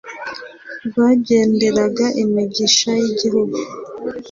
rwagenderaga 0.87 2.05
imigisha 2.23 2.91
y’ibihugu, 3.01 3.57